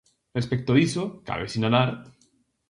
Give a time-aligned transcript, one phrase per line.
[0.37, 1.89] Respecto diso, cabe sinalar: